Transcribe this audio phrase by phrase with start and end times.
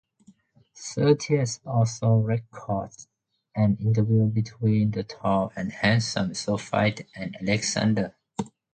[0.95, 3.07] Curtius also records
[3.55, 8.15] an interview between the tall and handsome Sophytes and Alexander.